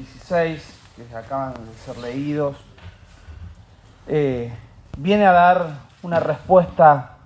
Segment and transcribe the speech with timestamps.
[0.00, 2.56] 16, que acaban de ser leídos,
[4.06, 4.50] eh,
[4.96, 5.66] viene a dar
[6.02, 7.16] una respuesta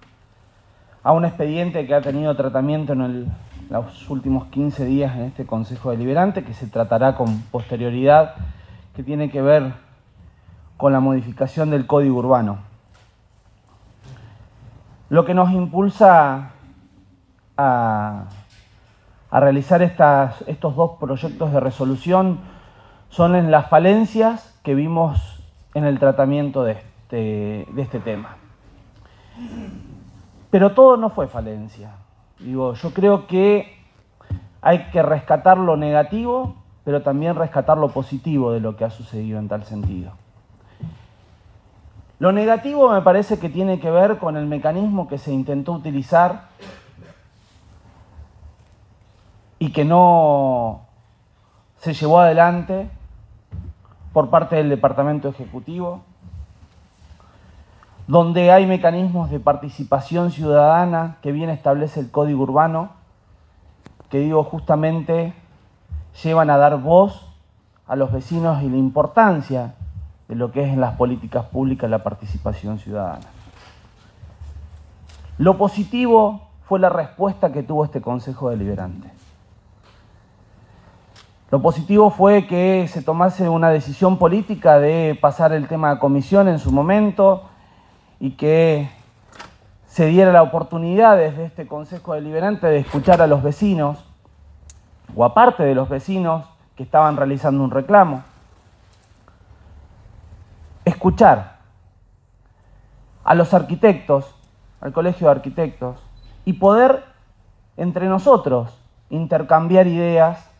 [1.02, 3.32] a un expediente que ha tenido tratamiento en
[3.70, 8.34] los últimos 15 días en este Consejo Deliberante, que se tratará con posterioridad,
[8.96, 9.74] que tiene que ver
[10.76, 12.58] con la modificación del Código Urbano.
[15.10, 16.50] Lo que nos impulsa
[17.56, 18.24] a,
[19.30, 22.38] realizar estos dos proyectos de resolución
[23.14, 25.40] son las falencias que vimos
[25.74, 28.38] en el tratamiento de este, de este tema.
[30.50, 31.92] Pero todo no fue falencia.
[32.40, 33.72] Digo, yo creo que
[34.60, 39.38] hay que rescatar lo negativo, pero también rescatar lo positivo de lo que ha sucedido
[39.38, 40.10] en tal sentido.
[42.18, 46.48] Lo negativo me parece que tiene que ver con el mecanismo que se intentó utilizar
[49.60, 50.80] y que no
[51.76, 52.90] se llevó adelante
[54.14, 56.02] por parte del Departamento Ejecutivo,
[58.06, 62.90] donde hay mecanismos de participación ciudadana que bien establece el Código Urbano,
[64.10, 65.34] que digo justamente
[66.22, 67.26] llevan a dar voz
[67.88, 69.74] a los vecinos y la importancia
[70.28, 73.26] de lo que es en las políticas públicas la participación ciudadana.
[75.38, 79.13] Lo positivo fue la respuesta que tuvo este Consejo Deliberante.
[81.50, 86.48] Lo positivo fue que se tomase una decisión política de pasar el tema a comisión
[86.48, 87.44] en su momento
[88.18, 88.88] y que
[89.86, 94.04] se diera la oportunidad desde este Consejo Deliberante de escuchar a los vecinos
[95.14, 98.24] o aparte de los vecinos que estaban realizando un reclamo.
[100.84, 101.58] Escuchar
[103.22, 104.34] a los arquitectos,
[104.80, 106.02] al Colegio de Arquitectos,
[106.44, 107.04] y poder
[107.76, 108.76] entre nosotros
[109.10, 110.50] intercambiar ideas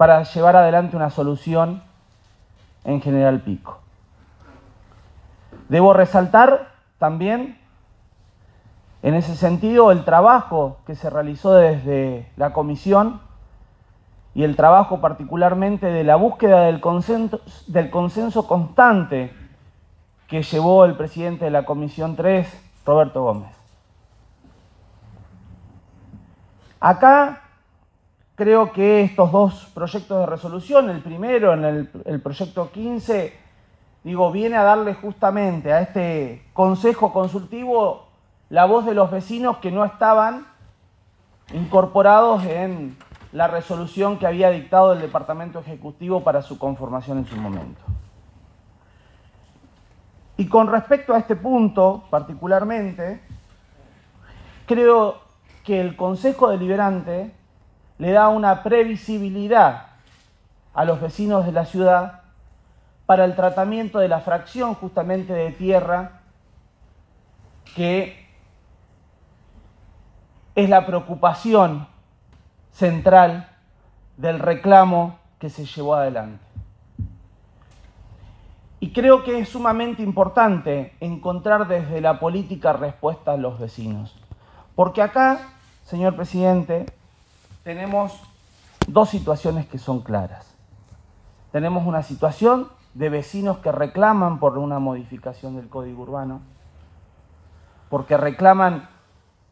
[0.00, 1.82] para llevar adelante una solución
[2.84, 3.80] en General Pico.
[5.68, 7.58] Debo resaltar también
[9.02, 13.20] en ese sentido el trabajo que se realizó desde la comisión
[14.34, 19.34] y el trabajo particularmente de la búsqueda del consenso, del consenso constante
[20.28, 23.54] que llevó el presidente de la Comisión 3, Roberto Gómez.
[26.80, 27.49] Acá
[28.40, 33.34] creo que estos dos proyectos de resolución, el primero en el, proyecto 15,
[34.02, 38.06] digo, viene a darle justamente a este consejo consultivo
[38.48, 40.46] la voz de los vecinos que no estaban
[41.52, 42.96] incorporados en
[43.32, 47.82] la resolución que había dictado el Departamento Ejecutivo para su conformación en su momento.
[50.38, 53.20] Y con respecto a este punto particularmente,
[54.64, 55.18] creo
[55.62, 57.38] que el Consejo Deliberante
[58.00, 59.88] le da una previsibilidad
[60.72, 62.22] a los vecinos de la ciudad
[63.04, 66.22] para el tratamiento de la fracción justamente de tierra
[67.76, 68.26] que
[70.54, 71.88] es la preocupación
[72.72, 73.50] central
[74.16, 76.42] del reclamo que se llevó adelante.
[78.80, 84.18] Y creo que es sumamente importante encontrar desde la política respuesta a los vecinos.
[84.74, 85.50] Porque acá,
[85.84, 86.86] señor presidente,
[87.62, 88.20] tenemos
[88.86, 90.54] dos situaciones que son claras.
[91.52, 96.40] Tenemos una situación de vecinos que reclaman por una modificación del código urbano,
[97.88, 98.88] porque reclaman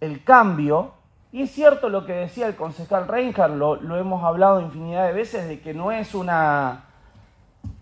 [0.01, 0.93] el cambio,
[1.33, 5.13] y es cierto lo que decía el concejal Reinhardt, lo, lo hemos hablado infinidad de
[5.13, 6.85] veces, de que no es una,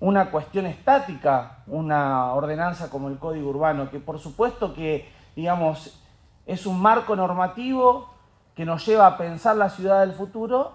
[0.01, 6.03] una cuestión estática, una ordenanza como el código urbano, que por supuesto que, digamos,
[6.47, 8.16] es un marco normativo
[8.57, 10.73] que nos lleva a pensar la ciudad del futuro,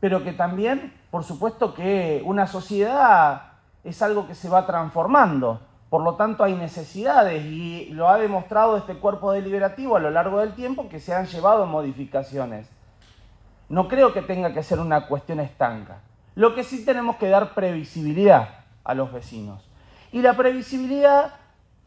[0.00, 3.52] pero que también, por supuesto, que una sociedad
[3.84, 5.60] es algo que se va transformando.
[5.88, 10.40] Por lo tanto, hay necesidades y lo ha demostrado este cuerpo deliberativo a lo largo
[10.40, 12.68] del tiempo que se han llevado modificaciones.
[13.68, 15.98] No creo que tenga que ser una cuestión estanca.
[16.34, 18.48] Lo que sí tenemos que dar previsibilidad
[18.82, 19.62] a los vecinos.
[20.10, 21.34] Y la previsibilidad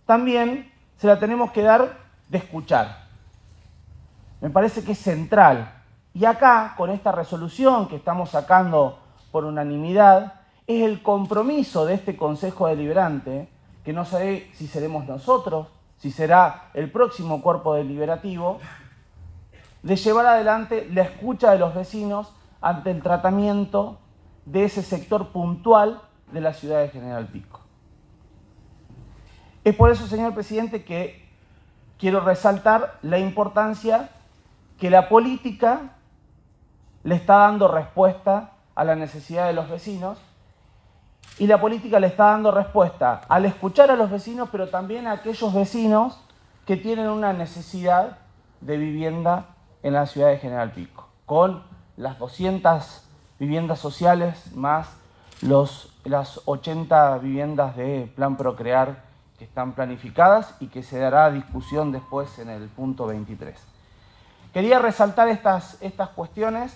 [0.05, 1.97] también se la tenemos que dar
[2.29, 3.02] de escuchar
[4.43, 5.73] me parece que es central.
[6.13, 8.99] Y acá, con esta resolución que estamos sacando
[9.31, 10.33] por unanimidad,
[10.67, 13.47] es el compromiso de este Consejo Deliberante,
[13.85, 18.59] que no sé si seremos nosotros, si será el próximo cuerpo deliberativo,
[19.81, 23.97] de llevar adelante la escucha de los vecinos ante el tratamiento
[24.45, 26.01] de ese sector puntual
[26.33, 27.61] de la ciudad de General Pico.
[29.63, 31.29] Es por eso, señor presidente, que
[31.97, 34.09] quiero resaltar la importancia
[34.79, 35.95] que la política
[37.03, 40.17] le está dando respuesta a la necesidad de los vecinos
[41.39, 45.13] y la política le está dando respuesta al escuchar a los vecinos, pero también a
[45.13, 46.19] aquellos vecinos
[46.65, 48.17] que tienen una necesidad
[48.61, 49.47] de vivienda
[49.81, 51.63] en la ciudad de General Pico, con
[51.97, 53.03] las 200
[53.39, 54.89] viviendas sociales más
[55.41, 59.03] los, las 80 viviendas de Plan Procrear
[59.37, 63.72] que están planificadas y que se dará discusión después en el punto 23.
[64.53, 66.75] Quería resaltar estas, estas cuestiones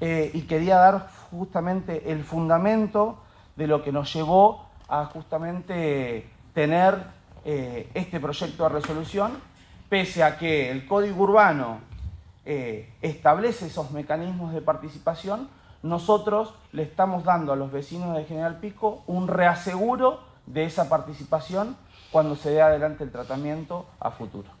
[0.00, 3.18] eh, y quería dar justamente el fundamento
[3.56, 6.96] de lo que nos llevó a justamente tener
[7.44, 9.32] eh, este proyecto de resolución,
[9.88, 11.80] pese a que el Código Urbano
[12.44, 15.48] eh, establece esos mecanismos de participación,
[15.82, 21.76] nosotros le estamos dando a los vecinos de General Pico un reaseguro de esa participación
[22.12, 24.57] cuando se dé adelante el tratamiento a futuro.